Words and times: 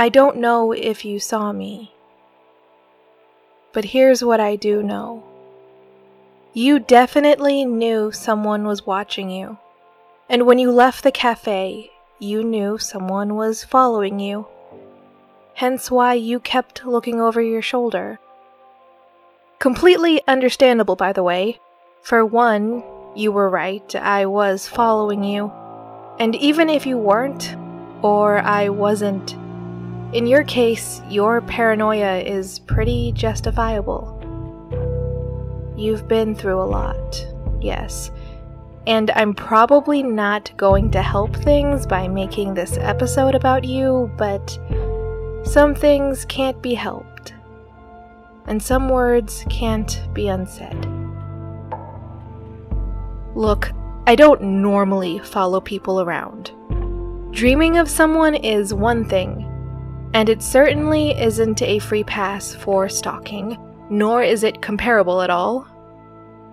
I 0.00 0.08
don't 0.08 0.36
know 0.36 0.70
if 0.70 1.04
you 1.04 1.18
saw 1.18 1.52
me. 1.52 1.92
But 3.72 3.86
here's 3.86 4.22
what 4.22 4.38
I 4.38 4.54
do 4.54 4.80
know. 4.80 5.24
You 6.52 6.78
definitely 6.78 7.64
knew 7.64 8.12
someone 8.12 8.64
was 8.64 8.86
watching 8.86 9.28
you. 9.28 9.58
And 10.28 10.46
when 10.46 10.60
you 10.60 10.70
left 10.70 11.02
the 11.02 11.10
cafe, 11.10 11.90
you 12.20 12.44
knew 12.44 12.78
someone 12.78 13.34
was 13.34 13.64
following 13.64 14.20
you. 14.20 14.46
Hence 15.54 15.90
why 15.90 16.14
you 16.14 16.38
kept 16.38 16.86
looking 16.86 17.20
over 17.20 17.42
your 17.42 17.62
shoulder. 17.62 18.20
Completely 19.58 20.22
understandable, 20.28 20.94
by 20.94 21.12
the 21.12 21.24
way. 21.24 21.58
For 22.02 22.24
one, 22.24 22.84
you 23.16 23.32
were 23.32 23.48
right, 23.48 23.94
I 23.96 24.26
was 24.26 24.68
following 24.68 25.24
you. 25.24 25.52
And 26.20 26.36
even 26.36 26.68
if 26.68 26.86
you 26.86 26.96
weren't, 26.96 27.56
or 28.02 28.38
I 28.38 28.68
wasn't, 28.68 29.36
in 30.12 30.26
your 30.26 30.44
case, 30.44 31.02
your 31.08 31.40
paranoia 31.42 32.18
is 32.18 32.60
pretty 32.60 33.12
justifiable. 33.12 34.14
You've 35.76 36.08
been 36.08 36.34
through 36.34 36.60
a 36.60 36.64
lot, 36.64 37.26
yes. 37.60 38.10
And 38.86 39.10
I'm 39.10 39.34
probably 39.34 40.02
not 40.02 40.50
going 40.56 40.90
to 40.92 41.02
help 41.02 41.36
things 41.36 41.86
by 41.86 42.08
making 42.08 42.54
this 42.54 42.78
episode 42.78 43.34
about 43.34 43.64
you, 43.64 44.10
but 44.16 44.58
some 45.44 45.74
things 45.74 46.24
can't 46.24 46.60
be 46.62 46.72
helped. 46.72 47.34
And 48.46 48.62
some 48.62 48.88
words 48.88 49.44
can't 49.50 50.02
be 50.14 50.28
unsaid. 50.28 50.86
Look, 53.34 53.70
I 54.06 54.16
don't 54.16 54.40
normally 54.40 55.18
follow 55.18 55.60
people 55.60 56.00
around. 56.00 56.50
Dreaming 57.30 57.76
of 57.76 57.90
someone 57.90 58.34
is 58.34 58.72
one 58.72 59.04
thing, 59.04 59.47
and 60.14 60.28
it 60.28 60.42
certainly 60.42 61.10
isn't 61.18 61.62
a 61.62 61.78
free 61.78 62.04
pass 62.04 62.54
for 62.54 62.88
stalking, 62.88 63.58
nor 63.90 64.22
is 64.22 64.42
it 64.42 64.62
comparable 64.62 65.22
at 65.22 65.30
all. 65.30 65.66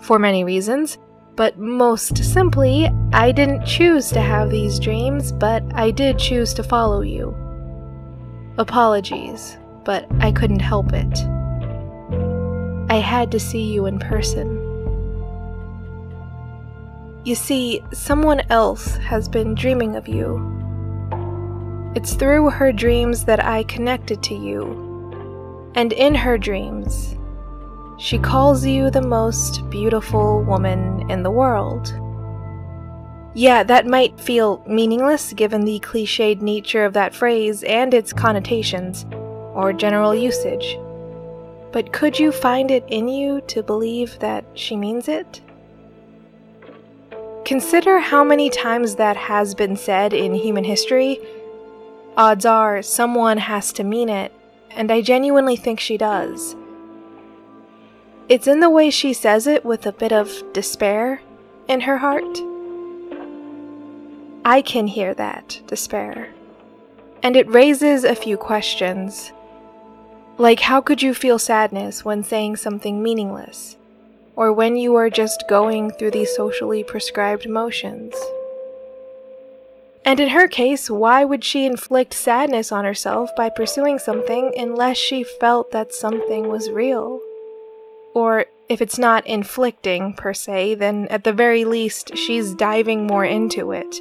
For 0.00 0.18
many 0.18 0.44
reasons, 0.44 0.98
but 1.34 1.58
most 1.58 2.24
simply, 2.24 2.90
I 3.12 3.32
didn't 3.32 3.64
choose 3.64 4.10
to 4.10 4.20
have 4.20 4.50
these 4.50 4.78
dreams, 4.80 5.32
but 5.32 5.62
I 5.74 5.90
did 5.92 6.18
choose 6.18 6.52
to 6.54 6.62
follow 6.62 7.00
you. 7.00 7.36
Apologies, 8.58 9.56
but 9.84 10.06
I 10.20 10.32
couldn't 10.32 10.58
help 10.60 10.92
it. 10.92 11.18
I 12.90 12.96
had 12.96 13.30
to 13.30 13.38
see 13.38 13.72
you 13.72 13.86
in 13.86 13.98
person. 13.98 14.56
You 17.24 17.34
see, 17.34 17.84
someone 17.92 18.40
else 18.50 18.96
has 18.96 19.28
been 19.28 19.54
dreaming 19.54 19.94
of 19.94 20.08
you. 20.08 20.57
It's 21.98 22.14
through 22.14 22.50
her 22.50 22.70
dreams 22.70 23.24
that 23.24 23.44
I 23.44 23.64
connected 23.64 24.22
to 24.22 24.34
you. 24.36 25.72
And 25.74 25.92
in 25.92 26.14
her 26.14 26.38
dreams, 26.38 27.16
she 27.98 28.20
calls 28.20 28.64
you 28.64 28.88
the 28.88 29.02
most 29.02 29.68
beautiful 29.68 30.44
woman 30.44 31.10
in 31.10 31.24
the 31.24 31.32
world. 31.32 31.92
Yeah, 33.34 33.64
that 33.64 33.88
might 33.88 34.20
feel 34.20 34.64
meaningless 34.64 35.32
given 35.32 35.64
the 35.64 35.80
cliched 35.80 36.40
nature 36.40 36.84
of 36.84 36.92
that 36.92 37.16
phrase 37.16 37.64
and 37.64 37.92
its 37.92 38.12
connotations, 38.12 39.04
or 39.52 39.72
general 39.72 40.14
usage. 40.14 40.78
But 41.72 41.92
could 41.92 42.16
you 42.16 42.30
find 42.30 42.70
it 42.70 42.84
in 42.86 43.08
you 43.08 43.40
to 43.48 43.60
believe 43.60 44.20
that 44.20 44.44
she 44.54 44.76
means 44.76 45.08
it? 45.08 45.40
Consider 47.44 47.98
how 47.98 48.22
many 48.22 48.50
times 48.50 48.94
that 48.94 49.16
has 49.16 49.52
been 49.52 49.74
said 49.74 50.12
in 50.12 50.32
human 50.32 50.62
history. 50.62 51.18
Odds 52.18 52.44
are 52.44 52.82
someone 52.82 53.38
has 53.38 53.72
to 53.72 53.84
mean 53.84 54.10
it, 54.10 54.32
and 54.70 54.92
I 54.92 55.00
genuinely 55.00 55.56
think 55.56 55.80
she 55.80 55.96
does. 55.96 56.54
It's 58.28 58.46
in 58.46 58.60
the 58.60 58.68
way 58.68 58.90
she 58.90 59.14
says 59.14 59.46
it 59.46 59.64
with 59.64 59.86
a 59.86 59.92
bit 59.92 60.12
of 60.12 60.30
despair 60.52 61.22
in 61.66 61.80
her 61.80 61.96
heart. 61.96 62.38
I 64.44 64.60
can 64.60 64.86
hear 64.86 65.14
that 65.14 65.62
despair. 65.66 66.34
And 67.22 67.36
it 67.36 67.48
raises 67.48 68.04
a 68.04 68.14
few 68.14 68.36
questions. 68.36 69.32
Like, 70.36 70.60
how 70.60 70.82
could 70.82 71.00
you 71.00 71.14
feel 71.14 71.38
sadness 71.38 72.04
when 72.04 72.22
saying 72.22 72.56
something 72.56 73.02
meaningless? 73.02 73.78
or 74.38 74.52
when 74.52 74.76
you 74.76 74.94
are 74.94 75.10
just 75.10 75.42
going 75.48 75.90
through 75.90 76.12
these 76.12 76.32
socially 76.36 76.84
prescribed 76.84 77.48
motions. 77.48 78.14
And 80.08 80.20
in 80.20 80.30
her 80.30 80.48
case, 80.48 80.88
why 80.88 81.22
would 81.26 81.44
she 81.44 81.66
inflict 81.66 82.14
sadness 82.14 82.72
on 82.72 82.86
herself 82.86 83.28
by 83.36 83.50
pursuing 83.50 83.98
something 83.98 84.54
unless 84.56 84.96
she 84.96 85.22
felt 85.22 85.70
that 85.72 85.92
something 85.92 86.48
was 86.48 86.70
real? 86.70 87.20
Or 88.14 88.46
if 88.70 88.80
it's 88.80 88.98
not 88.98 89.26
inflicting 89.26 90.14
per 90.14 90.32
se, 90.32 90.76
then 90.76 91.08
at 91.08 91.24
the 91.24 91.32
very 91.34 91.66
least, 91.66 92.16
she's 92.16 92.54
diving 92.54 93.06
more 93.06 93.26
into 93.26 93.70
it. 93.70 94.00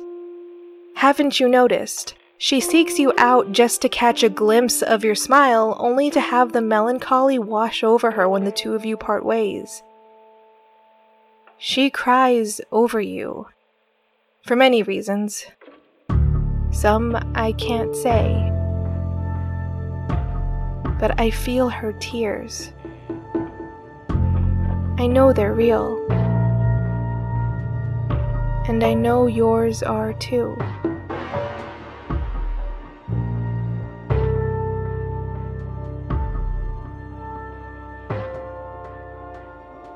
Haven't 0.96 1.42
you 1.42 1.50
noticed? 1.50 2.16
She 2.38 2.62
seeks 2.62 2.98
you 2.98 3.12
out 3.18 3.52
just 3.52 3.82
to 3.82 3.90
catch 3.90 4.24
a 4.24 4.30
glimpse 4.30 4.82
of 4.82 5.04
your 5.04 5.14
smile, 5.14 5.76
only 5.78 6.10
to 6.12 6.22
have 6.22 6.54
the 6.54 6.62
melancholy 6.62 7.38
wash 7.38 7.84
over 7.84 8.12
her 8.12 8.30
when 8.30 8.46
the 8.46 8.52
two 8.54 8.76
of 8.76 8.86
you 8.86 8.96
part 8.96 9.26
ways. 9.26 9.84
She 11.58 11.90
cries 11.90 12.62
over 12.72 13.02
you. 13.02 13.48
For 14.46 14.56
many 14.56 14.82
reasons. 14.82 15.46
Some 16.78 17.18
I 17.34 17.54
can't 17.54 17.96
say. 17.96 18.52
But 21.00 21.20
I 21.20 21.32
feel 21.32 21.70
her 21.70 21.92
tears. 21.94 22.72
I 25.00 25.08
know 25.08 25.34
they're 25.34 25.56
real. 25.56 25.98
And 28.68 28.84
I 28.84 28.94
know 28.94 29.26
yours 29.26 29.82
are 29.82 30.14
too. 30.14 30.56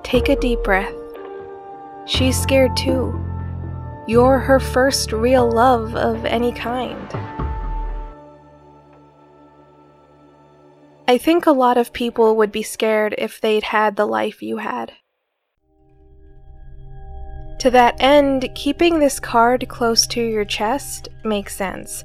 Take 0.02 0.30
a 0.30 0.36
deep 0.36 0.64
breath. 0.64 0.96
She's 2.08 2.41
scared 2.41 2.75
too. 2.75 3.31
You're 4.08 4.40
her 4.40 4.60
first 4.60 5.12
real 5.12 5.50
love 5.50 5.96
of 5.96 6.26
any 6.26 6.52
kind. 6.52 7.08
I 11.08 11.18
think 11.18 11.46
a 11.46 11.52
lot 11.52 11.78
of 11.78 11.94
people 11.94 12.36
would 12.38 12.52
be 12.52 12.64
scared 12.64 13.14
if 13.18 13.40
they'd 13.40 13.64
had 13.64 13.96
the 13.96 14.08
life 14.08 14.42
you 14.42 14.58
had. 14.58 14.94
To 17.60 17.70
that 17.70 17.96
end, 18.00 18.50
keeping 18.56 18.98
this 18.98 19.20
card 19.20 19.70
close 19.70 20.08
to 20.08 20.22
your 20.22 20.46
chest 20.46 21.10
makes 21.24 21.56
sense. 21.56 22.04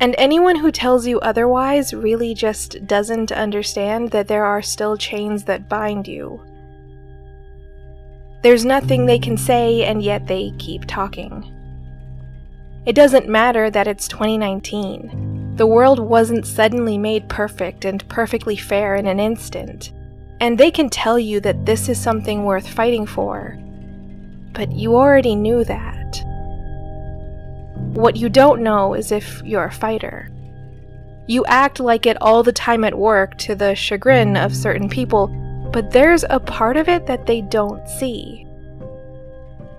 And 0.00 0.14
anyone 0.16 0.56
who 0.56 0.72
tells 0.72 1.06
you 1.06 1.20
otherwise 1.20 1.92
really 1.92 2.32
just 2.32 2.86
doesn't 2.86 3.32
understand 3.32 4.12
that 4.12 4.28
there 4.28 4.46
are 4.46 4.62
still 4.62 4.96
chains 4.96 5.44
that 5.44 5.68
bind 5.68 6.08
you. 6.08 6.40
There's 8.44 8.66
nothing 8.66 9.06
they 9.06 9.18
can 9.18 9.38
say, 9.38 9.84
and 9.84 10.02
yet 10.02 10.26
they 10.26 10.52
keep 10.58 10.84
talking. 10.86 11.50
It 12.84 12.94
doesn't 12.94 13.26
matter 13.26 13.70
that 13.70 13.88
it's 13.88 14.06
2019. 14.06 15.54
The 15.56 15.66
world 15.66 15.98
wasn't 15.98 16.46
suddenly 16.46 16.98
made 16.98 17.26
perfect 17.30 17.86
and 17.86 18.06
perfectly 18.10 18.54
fair 18.54 18.96
in 18.96 19.06
an 19.06 19.18
instant. 19.18 19.94
And 20.40 20.58
they 20.58 20.70
can 20.70 20.90
tell 20.90 21.18
you 21.18 21.40
that 21.40 21.64
this 21.64 21.88
is 21.88 21.98
something 21.98 22.44
worth 22.44 22.68
fighting 22.68 23.06
for. 23.06 23.58
But 24.52 24.72
you 24.72 24.94
already 24.94 25.36
knew 25.36 25.64
that. 25.64 26.22
What 27.94 28.16
you 28.16 28.28
don't 28.28 28.62
know 28.62 28.92
is 28.92 29.10
if 29.10 29.40
you're 29.42 29.64
a 29.64 29.72
fighter. 29.72 30.28
You 31.26 31.46
act 31.46 31.80
like 31.80 32.04
it 32.04 32.20
all 32.20 32.42
the 32.42 32.52
time 32.52 32.84
at 32.84 32.98
work 32.98 33.38
to 33.38 33.54
the 33.54 33.74
chagrin 33.74 34.36
of 34.36 34.54
certain 34.54 34.90
people, 34.90 35.34
but 35.74 35.90
there's 35.90 36.24
a 36.30 36.38
part 36.38 36.76
of 36.76 36.88
it 36.88 37.04
that 37.06 37.26
they 37.26 37.40
don't 37.40 37.88
see. 37.88 38.46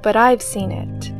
But 0.03 0.17
I've 0.17 0.41
seen 0.41 0.73
it. 0.73 1.13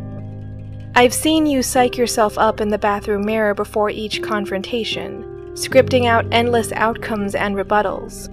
I've 0.97 1.13
seen 1.13 1.45
you 1.45 1.63
psych 1.63 1.97
yourself 1.97 2.37
up 2.37 2.59
in 2.59 2.67
the 2.67 2.77
bathroom 2.77 3.25
mirror 3.25 3.53
before 3.53 3.89
each 3.89 4.21
confrontation, 4.21 5.23
scripting 5.53 6.07
out 6.07 6.27
endless 6.33 6.73
outcomes 6.73 7.35
and 7.35 7.55
rebuttals. 7.55 8.27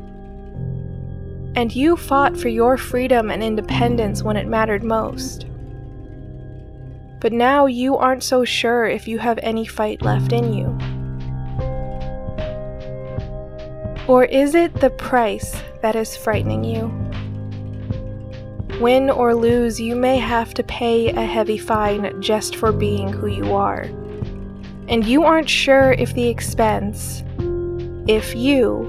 And 1.54 1.72
you 1.72 1.96
fought 1.96 2.36
for 2.36 2.48
your 2.48 2.76
freedom 2.76 3.30
and 3.30 3.40
independence 3.40 4.24
when 4.24 4.36
it 4.36 4.48
mattered 4.48 4.82
most. 4.82 5.46
But 7.20 7.32
now 7.32 7.66
you 7.66 7.96
aren't 7.96 8.24
so 8.24 8.44
sure 8.44 8.86
if 8.86 9.06
you 9.06 9.20
have 9.20 9.38
any 9.44 9.64
fight 9.64 10.02
left 10.02 10.32
in 10.32 10.52
you. 10.52 10.76
Or 14.08 14.24
is 14.24 14.56
it 14.56 14.74
the 14.80 14.90
price 14.90 15.62
that 15.82 15.96
is 15.96 16.16
frightening 16.16 16.64
you? 16.64 16.90
Win 18.80 19.10
or 19.10 19.34
lose, 19.34 19.80
you 19.80 19.94
may 19.94 20.16
have 20.18 20.54
to 20.54 20.62
pay 20.64 21.10
a 21.10 21.24
heavy 21.24 21.58
fine 21.58 22.20
just 22.20 22.56
for 22.56 22.72
being 22.72 23.12
who 23.12 23.26
you 23.26 23.54
are. 23.54 23.82
And 24.88 25.04
you 25.06 25.24
aren't 25.24 25.48
sure 25.48 25.92
if 25.92 26.14
the 26.14 26.28
expense, 26.28 27.22
if 28.08 28.34
you 28.34 28.86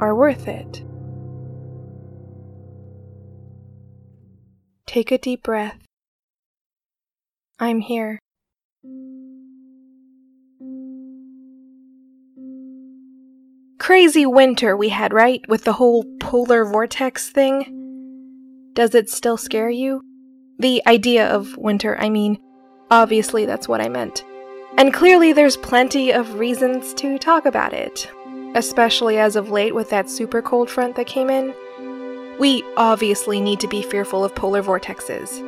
are 0.00 0.14
worth 0.14 0.48
it. 0.48 0.82
Take 4.86 5.10
a 5.10 5.18
deep 5.18 5.42
breath. 5.42 5.78
I'm 7.58 7.80
here. 7.80 8.18
Crazy 13.84 14.24
winter 14.24 14.78
we 14.78 14.88
had, 14.88 15.12
right? 15.12 15.46
With 15.46 15.64
the 15.64 15.74
whole 15.74 16.06
polar 16.18 16.64
vortex 16.64 17.28
thing. 17.28 18.70
Does 18.72 18.94
it 18.94 19.10
still 19.10 19.36
scare 19.36 19.68
you? 19.68 20.00
The 20.58 20.80
idea 20.86 21.28
of 21.28 21.54
winter, 21.58 21.94
I 22.00 22.08
mean. 22.08 22.38
Obviously, 22.90 23.44
that's 23.44 23.68
what 23.68 23.82
I 23.82 23.90
meant. 23.90 24.24
And 24.78 24.94
clearly, 24.94 25.34
there's 25.34 25.58
plenty 25.58 26.14
of 26.14 26.38
reasons 26.38 26.94
to 26.94 27.18
talk 27.18 27.44
about 27.44 27.74
it, 27.74 28.10
especially 28.54 29.18
as 29.18 29.36
of 29.36 29.50
late 29.50 29.74
with 29.74 29.90
that 29.90 30.08
super 30.08 30.40
cold 30.40 30.70
front 30.70 30.96
that 30.96 31.06
came 31.06 31.28
in. 31.28 31.52
We 32.38 32.64
obviously 32.78 33.38
need 33.38 33.60
to 33.60 33.68
be 33.68 33.82
fearful 33.82 34.24
of 34.24 34.34
polar 34.34 34.62
vortexes. 34.62 35.42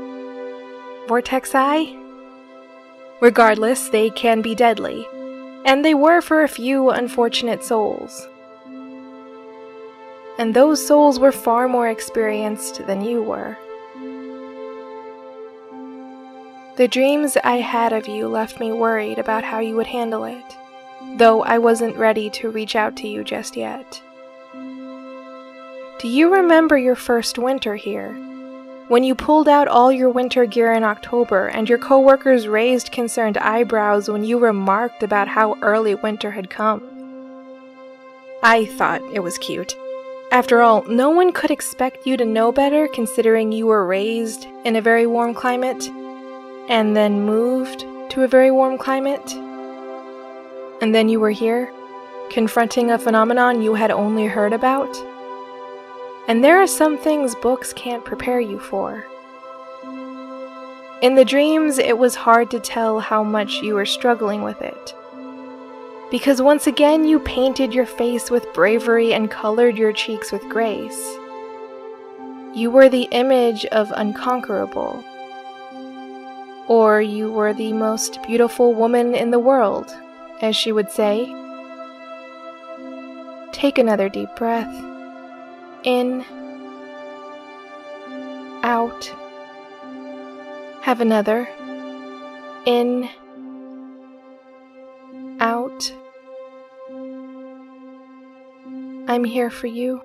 Vortexi? 1.07 1.99
Regardless, 3.23 3.89
they 3.89 4.11
can 4.11 4.43
be 4.43 4.55
deadly, 4.55 5.09
and 5.67 5.85
they 5.85 5.95
were 5.95 6.23
for 6.23 6.43
a 6.43 6.49
few 6.49 6.91
unfortunate 6.91 7.63
souls. 7.63 8.29
And 10.39 10.55
those 10.55 10.87
souls 10.87 11.19
were 11.19 11.33
far 11.33 11.67
more 11.69 11.89
experienced 11.89 12.87
than 12.87 13.03
you 13.03 13.23
were. 13.23 13.59
The 16.77 16.89
dreams 16.89 17.37
I 17.43 17.57
had 17.57 17.93
of 17.93 18.07
you 18.07 18.29
left 18.29 18.61
me 18.61 18.71
worried 18.71 19.19
about 19.19 19.43
how 19.45 19.59
you 19.59 19.75
would 19.77 19.87
handle 19.89 20.25
it, 20.25 20.45
though 21.17 21.43
I 21.43 21.59
wasn't 21.59 21.97
ready 21.97 22.31
to 22.31 22.51
reach 22.51 22.77
out 22.77 22.97
to 22.99 23.09
you 23.09 23.25
just 23.25 23.57
yet. 23.57 24.01
Do 25.99 26.09
you 26.09 26.33
remember 26.33 26.79
your 26.79 26.95
first 26.95 27.39
winter 27.39 27.75
here? 27.75 28.15
When 28.89 29.03
you 29.03 29.17
pulled 29.17 29.49
out 29.49 29.67
all 29.67 29.91
your 29.91 30.11
winter 30.11 30.47
gear 30.47 30.73
in 30.73 30.85
October 30.85 31.49
and 31.49 31.69
your 31.69 31.79
coworkers 31.79 32.47
raised 32.47 32.93
concerned 32.93 33.37
eyebrows 33.37 34.09
when 34.09 34.23
you 34.23 34.39
remarked 34.39 35.03
about 35.03 35.27
how 35.27 35.59
early 35.61 35.97
winter 35.97 36.31
had 36.31 36.51
come. 36.51 36.81
I 38.45 38.67
thought 38.67 39.03
it 39.13 39.25
was 39.25 39.39
cute. 39.39 39.77
After 40.31 40.63
all, 40.63 40.85
no 40.85 41.11
one 41.11 41.33
could 41.33 41.51
expect 41.51 42.07
you 42.07 42.17
to 42.17 42.25
know 42.25 42.53
better 42.53 42.87
considering 42.87 43.51
you 43.51 43.67
were 43.67 43.85
raised 43.85 44.47
in 44.65 44.77
a 44.77 44.81
very 44.81 45.05
warm 45.05 45.35
climate 45.35 45.89
and 46.69 46.95
then 46.95 47.27
moved 47.27 47.85
to 48.11 48.23
a 48.23 48.29
very 48.29 48.53
warm 48.53 48.79
climate. 48.79 49.35
And 50.81 50.95
then 50.95 51.09
you 51.09 51.19
were 51.19 51.31
here, 51.31 51.73
confronting 52.31 52.93
a 52.93 53.01
phenomenon 53.01 53.63
you 53.63 53.75
had 53.75 53.91
only 53.91 54.27
heard 54.27 54.53
about. 54.53 54.97
And 56.29 56.43
there 56.43 56.61
are 56.61 56.67
some 56.67 56.99
things 56.99 57.35
books 57.35 57.73
can't 57.73 58.05
prepare 58.05 58.41
you 58.41 58.59
for. 58.59 59.05
In 61.03 61.15
the 61.15 61.25
dreams, 61.25 61.79
it 61.79 61.99
was 61.99 62.15
hard 62.15 62.51
to 62.51 62.61
tell 62.61 63.01
how 63.01 63.23
much 63.23 63.57
you 63.57 63.75
were 63.75 63.87
struggling 63.87 64.43
with 64.43 64.61
it. 64.63 64.95
Because 66.11 66.41
once 66.41 66.67
again, 66.67 67.05
you 67.05 67.21
painted 67.21 67.75
your 67.75 67.87
face 67.87 68.31
with 68.31 68.53
bravery 68.55 69.13
and 69.13 69.31
colored 69.31 69.77
your 69.77 69.93
cheeks 69.93 70.33
with 70.33 70.49
grace. 70.49 71.17
You 72.55 72.71
were 72.71 72.89
the 72.89 73.09
image 73.11 73.67
of 73.67 73.93
unconquerable 73.95 75.05
or 76.69 77.01
you 77.01 77.31
were 77.31 77.53
the 77.53 77.73
most 77.73 78.23
beautiful 78.23 78.75
woman 78.75 79.15
in 79.15 79.31
the 79.31 79.39
world, 79.39 79.95
as 80.41 80.57
she 80.57 80.73
would 80.73 80.91
say. 80.91 81.33
Take 83.53 83.79
another 83.79 84.09
deep 84.09 84.35
breath. 84.37 84.96
In, 85.87 86.23
out. 88.63 89.11
Have 90.83 91.01
another. 91.01 91.49
In, 92.67 93.09
out. 95.41 95.95
I'm 99.09 99.25
here 99.25 99.49
for 99.49 99.69
you. 99.69 100.03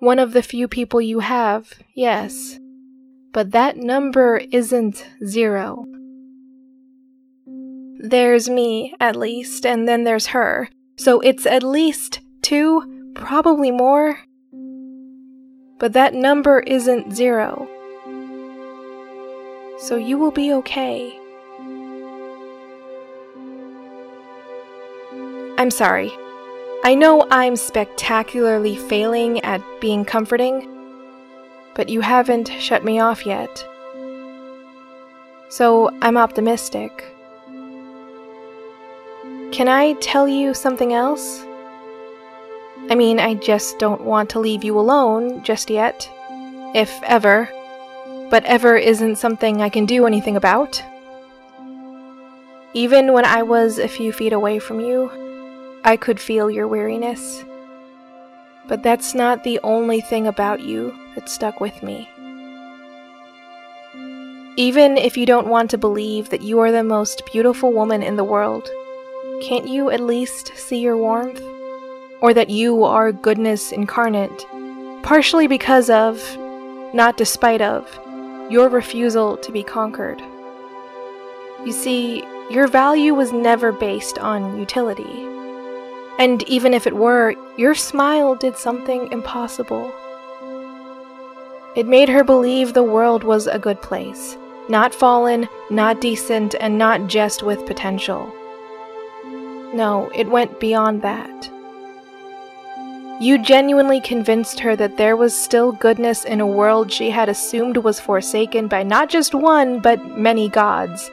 One 0.00 0.18
of 0.18 0.32
the 0.32 0.42
few 0.42 0.66
people 0.66 1.00
you 1.00 1.20
have, 1.20 1.74
yes 1.94 2.58
but 3.32 3.50
that 3.52 3.76
number 3.76 4.42
isn't 4.52 5.06
zero. 5.24 5.86
There's 7.98 8.48
me, 8.48 8.94
at 9.00 9.16
least, 9.16 9.64
and 9.64 9.88
then 9.88 10.04
there's 10.04 10.26
her, 10.28 10.68
so 10.96 11.20
it's 11.20 11.46
at 11.46 11.62
least 11.62 12.20
two, 12.42 13.12
probably 13.14 13.70
more. 13.70 14.18
But 15.82 15.92
that 15.92 16.14
number 16.14 16.60
isn't 16.60 17.12
zero. 17.12 17.68
So 19.80 19.96
you 19.96 20.16
will 20.16 20.30
be 20.30 20.50
okay. 20.54 21.18
I'm 25.58 25.70
sorry. 25.70 26.10
I 26.84 26.94
know 26.94 27.26
I'm 27.30 27.56
spectacularly 27.56 28.76
failing 28.76 29.40
at 29.40 29.60
being 29.80 30.06
comforting 30.06 30.72
but 31.74 31.88
you 31.88 32.00
haven't 32.00 32.48
shut 32.48 32.84
me 32.84 32.98
off 32.98 33.24
yet. 33.26 33.66
So 35.48 35.90
I'm 36.00 36.16
optimistic. 36.16 37.04
Can 39.52 39.68
I 39.68 39.94
tell 40.00 40.26
you 40.26 40.54
something 40.54 40.92
else? 40.92 41.44
I 42.90 42.94
mean, 42.94 43.20
I 43.20 43.34
just 43.34 43.78
don't 43.78 44.02
want 44.02 44.30
to 44.30 44.40
leave 44.40 44.64
you 44.64 44.78
alone 44.78 45.42
just 45.42 45.70
yet. 45.70 46.10
If 46.74 47.02
ever. 47.04 47.48
But 48.30 48.44
ever 48.44 48.76
isn't 48.76 49.16
something 49.16 49.60
I 49.60 49.68
can 49.68 49.86
do 49.86 50.06
anything 50.06 50.36
about. 50.36 50.82
Even 52.74 53.12
when 53.12 53.24
I 53.24 53.42
was 53.42 53.78
a 53.78 53.88
few 53.88 54.12
feet 54.12 54.32
away 54.32 54.58
from 54.58 54.80
you, 54.80 55.10
I 55.84 55.96
could 55.96 56.18
feel 56.18 56.50
your 56.50 56.66
weariness. 56.66 57.44
But 58.66 58.82
that's 58.82 59.14
not 59.14 59.44
the 59.44 59.60
only 59.62 60.00
thing 60.00 60.26
about 60.26 60.60
you 60.60 60.96
that 61.14 61.28
stuck 61.28 61.60
with 61.60 61.82
me. 61.82 62.08
Even 64.56 64.96
if 64.96 65.16
you 65.16 65.26
don't 65.26 65.46
want 65.46 65.70
to 65.70 65.78
believe 65.78 66.30
that 66.30 66.42
you 66.42 66.60
are 66.60 66.72
the 66.72 66.84
most 66.84 67.24
beautiful 67.32 67.72
woman 67.72 68.02
in 68.02 68.16
the 68.16 68.24
world, 68.24 68.70
can't 69.42 69.68
you 69.68 69.90
at 69.90 70.00
least 70.00 70.56
see 70.56 70.78
your 70.78 70.96
warmth? 70.96 71.42
Or 72.22 72.32
that 72.32 72.48
you 72.48 72.84
are 72.84 73.12
goodness 73.12 73.72
incarnate, 73.72 74.46
partially 75.02 75.46
because 75.46 75.90
of, 75.90 76.38
not 76.94 77.16
despite 77.18 77.60
of, 77.60 77.86
your 78.48 78.68
refusal 78.68 79.36
to 79.38 79.52
be 79.52 79.62
conquered. 79.62 80.22
You 81.64 81.72
see, 81.72 82.24
your 82.50 82.68
value 82.68 83.14
was 83.14 83.32
never 83.32 83.72
based 83.72 84.18
on 84.18 84.58
utility. 84.58 85.26
And 86.18 86.42
even 86.48 86.74
if 86.74 86.86
it 86.86 86.96
were, 86.96 87.34
your 87.56 87.74
smile 87.74 88.34
did 88.34 88.56
something 88.56 89.10
impossible. 89.10 89.92
It 91.74 91.86
made 91.86 92.08
her 92.08 92.22
believe 92.22 92.74
the 92.74 92.82
world 92.82 93.24
was 93.24 93.46
a 93.46 93.58
good 93.58 93.80
place, 93.80 94.36
not 94.68 94.94
fallen, 94.94 95.48
not 95.70 96.00
decent, 96.00 96.54
and 96.60 96.76
not 96.78 97.06
just 97.06 97.42
with 97.42 97.66
potential. 97.66 98.32
No, 99.74 100.10
it 100.14 100.28
went 100.28 100.60
beyond 100.60 101.02
that. 101.02 101.51
You 103.22 103.38
genuinely 103.38 104.00
convinced 104.00 104.58
her 104.58 104.74
that 104.74 104.96
there 104.96 105.16
was 105.16 105.32
still 105.40 105.70
goodness 105.70 106.24
in 106.24 106.40
a 106.40 106.46
world 106.46 106.90
she 106.90 107.08
had 107.10 107.28
assumed 107.28 107.76
was 107.76 108.00
forsaken 108.00 108.66
by 108.66 108.82
not 108.82 109.08
just 109.08 109.32
one, 109.32 109.78
but 109.78 110.18
many 110.18 110.48
gods. 110.48 111.08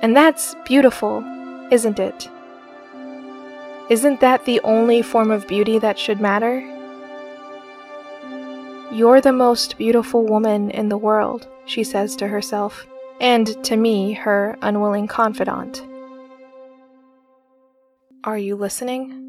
And 0.00 0.16
that's 0.16 0.56
beautiful, 0.64 1.22
isn't 1.70 1.98
it? 1.98 2.30
Isn't 3.90 4.20
that 4.20 4.46
the 4.46 4.62
only 4.64 5.02
form 5.02 5.30
of 5.30 5.46
beauty 5.46 5.78
that 5.78 5.98
should 5.98 6.22
matter? 6.22 6.60
You're 8.90 9.20
the 9.20 9.30
most 9.30 9.76
beautiful 9.76 10.24
woman 10.24 10.70
in 10.70 10.88
the 10.88 10.96
world, 10.96 11.46
she 11.66 11.84
says 11.84 12.16
to 12.16 12.28
herself, 12.28 12.86
and 13.20 13.62
to 13.64 13.76
me, 13.76 14.14
her 14.14 14.56
unwilling 14.62 15.08
confidant. 15.08 15.86
Are 18.24 18.38
you 18.38 18.56
listening? 18.56 19.23